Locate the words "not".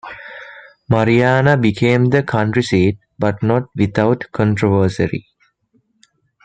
3.43-3.67